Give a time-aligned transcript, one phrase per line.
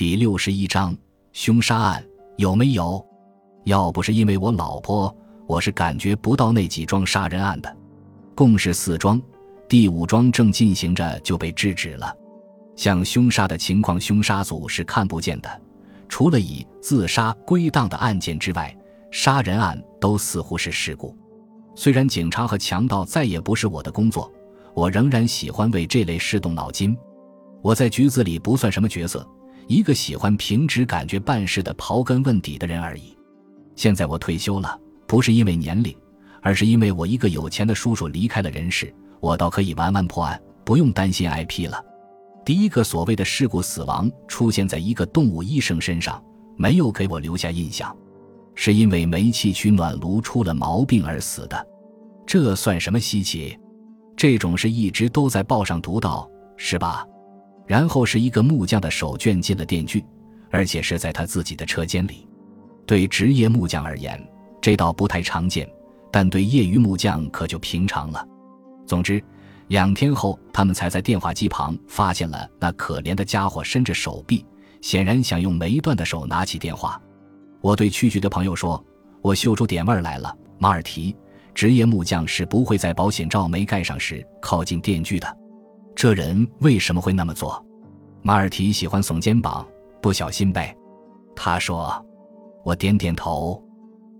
[0.00, 0.96] 第六十一章
[1.34, 2.02] 凶杀案
[2.38, 3.06] 有没有？
[3.64, 5.14] 要不是因为我老婆，
[5.46, 7.76] 我是感觉不到那几桩杀人案的。
[8.34, 9.20] 共是四桩，
[9.68, 12.16] 第五桩正进行着就被制止了。
[12.74, 15.60] 像凶杀的情况，凶杀组是看不见的。
[16.08, 18.74] 除了以自杀归档的案件之外，
[19.10, 21.14] 杀人案都似乎是事故。
[21.74, 24.32] 虽然警察和强盗再也不是我的工作，
[24.72, 26.96] 我仍然喜欢为这类事动脑筋。
[27.60, 29.28] 我在局子里不算什么角色。
[29.70, 33.16] 一个喜欢凭直感觉办事的刨根问底的人而已。
[33.76, 34.76] 现在我退休了，
[35.06, 35.96] 不是因为年龄，
[36.42, 41.80] 而是因为我一个有钱的叔叔离开了人世，我倒可以玩玩破案，不用担心挨批了。
[42.44, 46.20] 第一个所谓的事故死亡出现在一个动物医生身上，
[46.56, 47.96] 没有给我留下印象，
[48.56, 51.64] 是因为煤气取暖炉出了毛病而死的。
[52.26, 53.56] 这算什么稀奇？
[54.16, 57.06] 这种事一直都在报上读到，是吧？
[57.70, 60.04] 然后是一个木匠的手卷进了电锯，
[60.50, 62.26] 而且是在他自己的车间里。
[62.84, 64.20] 对职业木匠而言，
[64.60, 65.70] 这倒不太常见，
[66.10, 68.26] 但对业余木匠可就平常了。
[68.88, 69.22] 总之，
[69.68, 74.44] 两天后，他们才在电话机旁发现了那可怜的家伙伸着手臂，
[74.80, 77.00] 显然想用没断的手拿起电话。
[77.60, 78.84] 我对区局的朋友说
[79.22, 81.16] ：“我嗅出点味儿来了，马尔提，
[81.54, 85.36] 职业木匠是不会在保险罩没盖上时靠近电锯的。”
[86.00, 87.62] 这人为什么会那么做？
[88.22, 89.68] 马尔提喜欢耸肩膀，
[90.00, 90.74] 不小心呗。
[91.36, 91.92] 他说
[92.64, 93.62] ：“我点点头，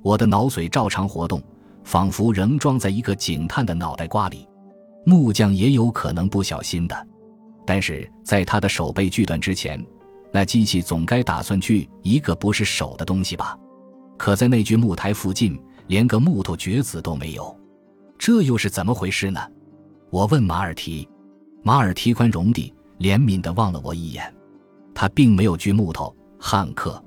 [0.02, 1.42] 我的脑髓照常活动，
[1.82, 4.46] 仿佛仍装在一个警探的脑袋瓜里。
[5.06, 7.08] 木匠也有可能不小心的，
[7.66, 9.82] 但是在他的手被锯断之前，
[10.30, 13.58] 那机器总该打算锯一个不是手的东西吧？
[14.18, 17.58] 可在那具木台附近，连个木头橛子都没有，
[18.18, 19.40] 这又是怎么回事呢？
[20.10, 21.08] 我问马尔提。”
[21.62, 24.32] 马尔提宽容地、怜悯地望了我一眼，
[24.94, 27.02] 他并没有锯木头，汉克，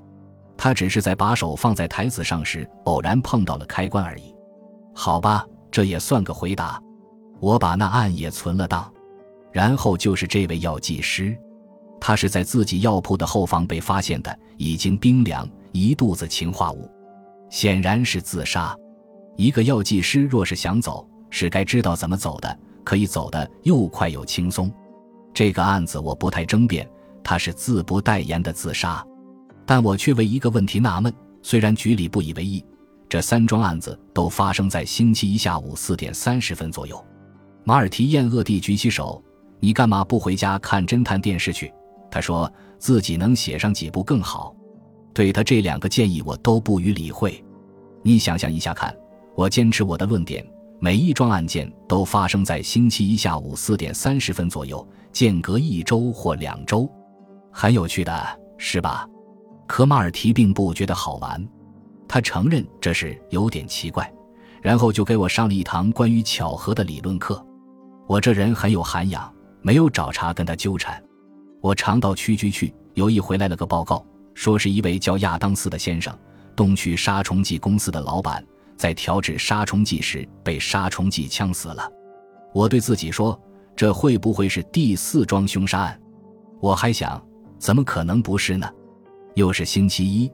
[0.56, 4.34] 他只是在把手放在台子上时偶然碰到了开关而已。
[4.94, 6.80] 好吧，这也算个回答。
[7.40, 8.90] 我把那案也存了档。
[9.52, 11.36] 然后就是这位药剂师，
[12.00, 16.90] 他是在自己药铺的后房被发现的，已经冰凉，一肚子氰化物，
[17.50, 18.76] 显然是自杀。
[19.36, 22.58] 一个药剂师若是想走，是该知道怎么走的。
[22.84, 24.70] 可以走得又快又轻松，
[25.32, 26.88] 这个案子我不太争辩，
[27.24, 29.04] 他是自不代言的自杀，
[29.66, 31.12] 但我却为一个问题纳闷。
[31.42, 32.64] 虽然局里不以为意，
[33.08, 37.04] 这三桩案子都发生在星期一下午四点三十分左右。
[37.64, 39.22] 马尔提厌恶地举起手
[39.60, 41.72] ：“你干嘛不回家看侦探电视去？”
[42.10, 44.54] 他说自己能写上几部更好。
[45.12, 47.42] 对他这两个建议，我都不予理会。
[48.02, 48.94] 你想象一下看，
[49.34, 50.46] 我坚持我的论点。
[50.84, 56.86] 每一桩案件都发生在星期一下午四点三十分左右，间隔一周或两周，
[57.50, 59.08] 很有趣的是吧？
[59.66, 61.42] 可马尔提并不觉得好玩，
[62.06, 64.12] 他承认这是有点奇怪，
[64.60, 67.42] 然后就给我上了一堂关于巧合的理论课。
[68.06, 71.02] 我这人很有涵养，没有找茬跟他纠缠。
[71.62, 76.14] 我常到区局去，有一回来了个报告，说是一位叫亚当斯的先生，
[76.54, 78.44] 东区杀虫剂公司的老板。
[78.76, 81.88] 在调制杀虫剂时被杀虫剂呛死了。
[82.52, 83.38] 我对自己说
[83.74, 86.00] ：“这会不会是第四桩凶杀案？”
[86.60, 87.22] 我还想，
[87.58, 88.68] 怎么可能不是呢？
[89.34, 90.30] 又是星期一，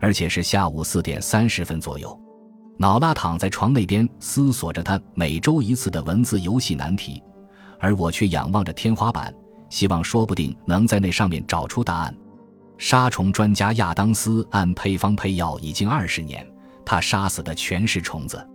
[0.00, 2.18] 而且是下午四点三十分左右。
[2.76, 7.22] 脑拉躺在床那边思索着他每周一次的文字游戏难题，
[7.78, 9.34] 而我却仰望着天花板，
[9.68, 12.16] 希望说不定能在那上面找出答案。
[12.78, 16.46] 杀虫专家亚当斯按配方配药已经二十年。
[16.84, 18.46] 他杀死的全是虫子，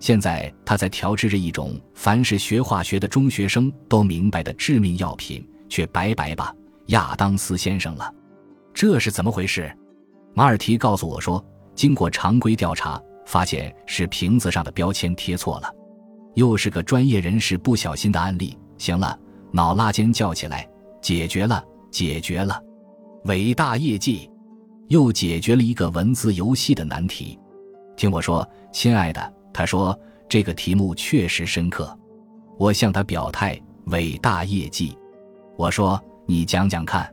[0.00, 6.54] 现在他在调制着一种凡是学化学的中学生都明白的致命药品，却白白把
[6.86, 8.12] 亚当斯先生了。
[8.72, 9.72] 这是怎么回事？
[10.34, 11.44] 马尔提告诉我说，
[11.74, 15.72] 经过常规调查，发现是瓶子上的标签贴错了。
[16.34, 18.56] 又是个专业人士不小心的案例。
[18.76, 19.18] 行了，
[19.50, 20.68] 脑拉尖叫起来，
[21.00, 22.62] 解决了，解决了，
[23.24, 24.30] 伟大业绩，
[24.86, 27.36] 又解决了一个文字游戏的难题。
[27.98, 29.98] 听我说，亲爱的，他说
[30.28, 31.98] 这个题目确实深刻。
[32.56, 34.96] 我向他表态，伟大业绩。
[35.56, 37.12] 我说你讲讲看，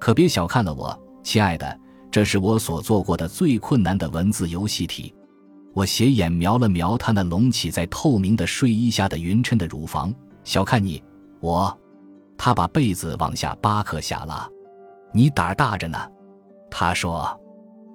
[0.00, 1.78] 可别小看了我，亲爱的，
[2.10, 5.14] 这是我所做过的最困难的文字游戏题。
[5.74, 10.10] 我斜眼瞄了瞄他那隆起在透明的睡衣下的匀称的乳房，
[10.42, 11.04] 小看你，
[11.40, 11.78] 我。
[12.38, 14.48] 他把被子往下扒克下拉，
[15.12, 15.98] 你胆儿大着呢。
[16.70, 17.38] 他说，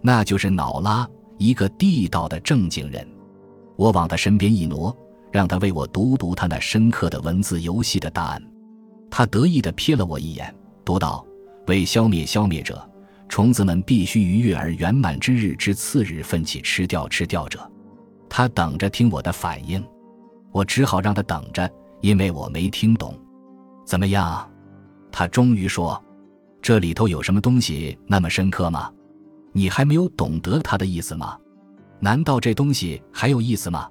[0.04, 1.10] 那就是脑拉。
[1.40, 3.08] 一个地道的正经人，
[3.78, 4.96] 我往他身边一挪，
[5.32, 8.44] 让他为我读读他那深刻的文字游戏的答案。
[9.10, 10.54] 他得意地瞥了我一眼，
[10.84, 11.26] 读道
[11.68, 12.88] ：“为消灭消灭者，
[13.30, 17.60] 虫子们必须于月儿圆满之日之次日奋起吃掉吃掉者。
[18.30, 19.82] 他等着听我的反应，
[20.52, 21.72] 我只好让他等着，
[22.02, 23.18] 因为我没听懂。
[23.86, 24.46] 怎么样？
[25.10, 26.04] 他终于说
[26.62, 28.92] ：“这里头有什么东西那么深刻吗？
[29.60, 31.38] 你还没有懂得他的意思吗？
[32.00, 33.90] 难道这东西还有意思吗？”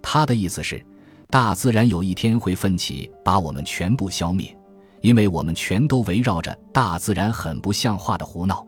[0.00, 0.80] 他的意思是，
[1.28, 4.56] 大自然有一天会奋起，把我们全部消灭，
[5.00, 8.64] 因为我们全都围绕着大自然很不像话的胡闹。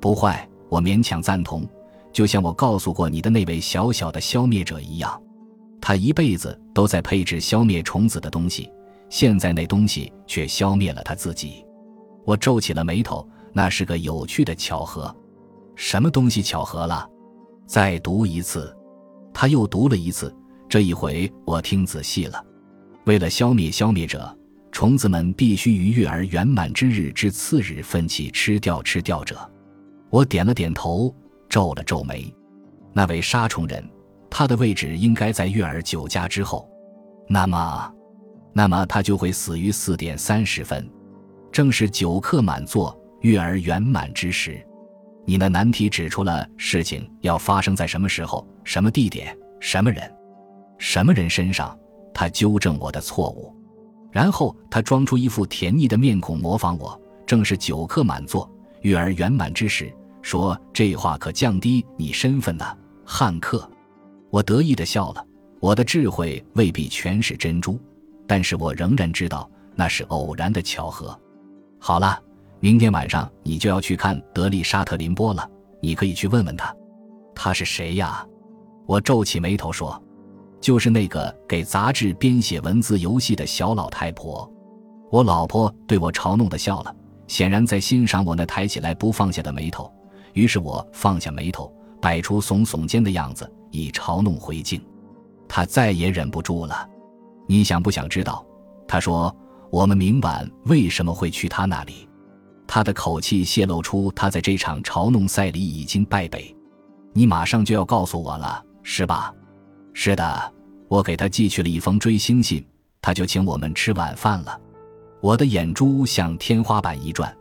[0.00, 1.68] 不坏，我勉强赞同。
[2.14, 5.22] 就像我告诉过你的那位小小的消灭者一样，
[5.82, 8.70] 他一辈子都在配置消灭虫子的东西，
[9.10, 11.62] 现在那东西却消灭了他自己。
[12.24, 15.14] 我皱起了眉头，那是个有趣的巧合。
[15.76, 17.08] 什么东西巧合了？
[17.66, 18.74] 再读一次。
[19.32, 20.34] 他又读了一次，
[20.68, 22.44] 这一回我听仔细了。
[23.04, 24.36] 为了消灭消灭者，
[24.70, 29.36] 虫子们必须于月儿圆满之日之次日奋起吃掉吃掉者。
[30.10, 31.12] 我点了点头，
[31.48, 32.32] 皱了皱眉。
[32.92, 33.84] 那位杀虫人，
[34.30, 36.68] 他的位置应该在月儿酒家之后。
[37.28, 37.92] 那么，
[38.52, 40.88] 那么他就会死于四点三十分，
[41.50, 44.64] 正是酒客满座、月儿圆满之时。
[45.24, 50.12] 你的难题指出了事情要发生在什么时候、什么地点、什么人、
[50.78, 51.76] 什么人身上。
[52.12, 53.52] 他纠正我的错误，
[54.12, 57.00] 然后他装出一副甜腻的面孔，模仿我。
[57.26, 58.48] 正是酒客满座、
[58.82, 59.92] 月儿圆满之时。
[60.22, 62.64] 说这话可降低你身份呢，
[63.04, 63.68] 汉克。
[64.30, 65.26] 我得意地笑了。
[65.58, 67.80] 我的智慧未必全是珍珠，
[68.26, 71.18] 但是我仍然知道那是偶然的巧合。
[71.80, 72.22] 好了，
[72.64, 75.46] 明天晚上你就要去看德利沙特林波了，
[75.82, 76.74] 你可以去问问他。
[77.34, 78.26] 他是谁呀？
[78.86, 80.02] 我皱起眉头说
[80.62, 84.50] ：“就是那个给杂志编写文字游戏的小老太婆。”
[85.12, 86.96] 我老婆对我嘲弄地笑了，
[87.26, 89.92] 显然在欣赏我那抬起来不放下的眉头。
[90.32, 91.70] 于是我放下眉头，
[92.00, 94.82] 摆出耸耸肩的样子，以嘲弄回敬。
[95.46, 96.88] 他再也忍不住了。
[97.46, 98.42] 你想不想知道？
[98.88, 99.36] 他说
[99.70, 102.08] ：“我们明晚为什么会去他那里？”
[102.66, 106.54] 他的口气泄露出他在这场嘲弄赛里已经败北。
[107.12, 109.32] 你马上就要告诉我了，是吧？
[109.92, 110.52] 是的，
[110.88, 112.66] 我给他寄去了一封追星信，
[113.00, 114.60] 他就请我们吃晚饭了。
[115.20, 117.34] 我的眼珠向天花板一转，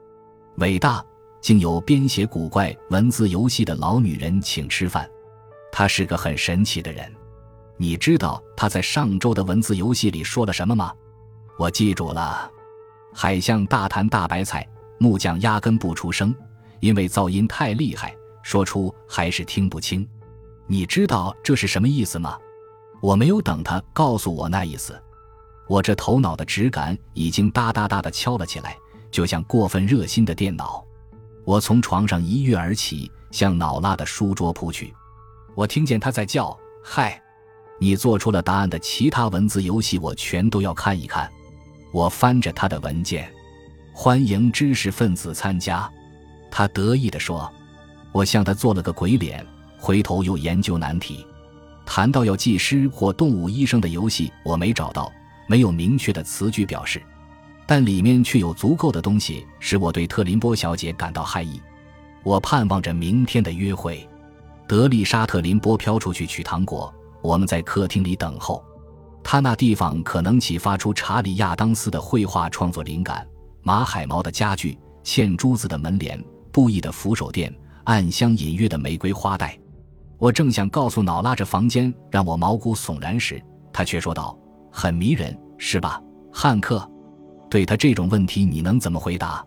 [0.57, 1.03] 伟大。
[1.41, 5.05] 竟有编写古怪文字游戏的老女人请吃饭，
[5.73, 7.13] 她是个很神奇的人。
[7.75, 10.93] 你知道她在上周的文字游戏里说了什么吗？
[11.59, 12.49] 我记住了。
[13.13, 14.65] 海象大谈大白菜，
[14.97, 16.33] 木匠压根不出声，
[16.79, 20.07] 因为噪音太厉害，说出还是听不清。
[20.67, 22.37] 你知道这是什么意思吗？
[23.01, 24.97] 我没有等他告诉我那意思，
[25.67, 28.77] 我这头脑的直感已经哒哒哒的敲了起来，
[29.11, 30.83] 就像过分热心的电脑。
[31.45, 34.93] 我从床上一跃而起，向脑拉的书桌扑去。
[35.53, 37.21] 我听见他在叫：“嗨，
[37.77, 41.29] 你做出了答案的其他文字游戏，我全都要看一看。”
[41.91, 43.31] 我翻着他的文件，
[43.95, 45.89] 欢迎知识分子参加。
[46.49, 47.49] 他得意地说
[48.11, 49.45] ：“我向他做了个鬼脸，
[49.77, 51.25] 回头又研究难题。
[51.85, 55.11] 谈到要技师或动物医生的游戏，我没找到，
[55.47, 57.01] 没有明确的词句表示。”
[57.65, 61.61] 但里面却有足够的东西使我对特林波小姐感到害意。
[62.23, 64.05] 我盼望着明天的约会。
[64.67, 68.63] 德丽莎特林波飘出去取糖果，我们在客厅里等候。
[69.23, 73.25] 他那地方可能启发出查理亚当斯的绘画创作灵感。
[73.65, 77.53] 马海毛的家具，嵌珠子的门帘，布艺的扶手垫，
[77.85, 79.57] 暗香隐约的玫瑰花带。
[80.17, 83.41] 我正想告诉脑拉这房间让我毛骨悚然时，
[83.71, 84.37] 他却说道
[84.69, 86.01] ：“很迷人，是吧，
[86.31, 86.85] 汉克？”
[87.49, 89.45] 对他这种问题，你能怎么回答？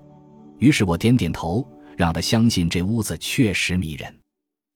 [0.59, 4.15] 于是我点点头，让他相信这屋子确实迷人。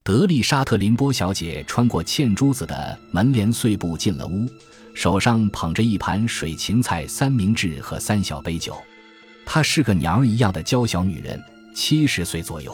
[0.03, 4.47] 德丽莎特林波小姐穿过嵌珠子的门帘碎步进了屋，
[4.93, 8.75] 手上捧着一盘水芹菜三明治和三小杯酒。
[9.45, 11.41] 她是个娘儿一样的娇小女人，
[11.75, 12.73] 七十岁左右。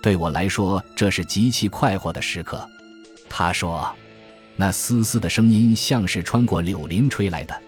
[0.00, 2.66] 对我来说，这是极其快活的时刻。
[3.28, 3.94] 她说
[4.56, 7.62] ：“那嘶嘶的声音像是穿过柳林吹来的。”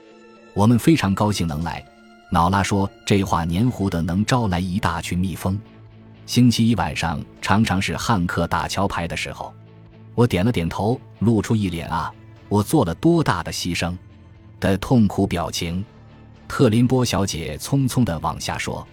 [0.55, 1.85] 我们非常高兴能来。
[2.31, 5.59] 瑙拉说：“这话黏糊的，能招来一大群蜜蜂。”
[6.25, 9.53] 星期一晚上常常是汉克打桥牌的时候。
[10.15, 12.13] 我点了点头，露出一脸“啊，
[12.49, 13.97] 我做了多大的牺牲”
[14.61, 15.85] 的痛苦表情。
[16.51, 18.85] 特林波小姐匆匆地往下说：“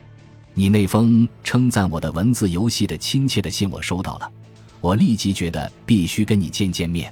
[0.53, 4.31] 你那封称赞我的文字游戏的亲切的信我收到了，
[4.79, 7.11] 我立即觉得必须跟你见见面。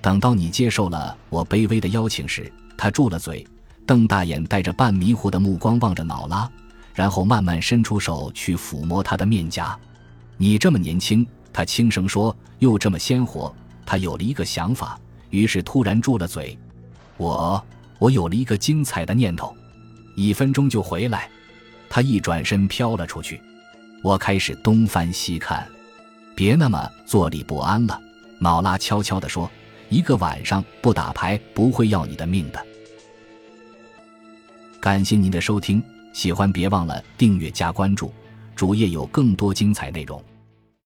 [0.00, 3.46] 等到你接受了我卑微的邀请时，他住了嘴。”
[3.84, 6.50] 瞪大眼，带着半迷糊的目光望着瑙拉，
[6.94, 9.78] 然后慢慢伸出手去抚摸她的面颊。
[10.38, 13.54] 你这么年轻，他轻声说，又这么鲜活。
[13.84, 14.98] 他有了一个想法，
[15.28, 16.58] 于是突然住了嘴。
[17.18, 17.62] 我，
[17.98, 19.54] 我有了一个精彩的念头，
[20.14, 21.30] 一分钟就回来。
[21.88, 23.40] 他一转身飘了出去。
[24.02, 25.66] 我开始东翻西看，
[26.34, 28.00] 别那么坐立不安了。
[28.40, 29.50] 老拉悄悄地说
[29.88, 32.66] ：“一个晚上不打牌不会要你的命的。”
[34.80, 38.12] 感谢您的收听，喜欢别忘了订阅加关注，
[38.54, 40.22] 主页有更多精彩内容。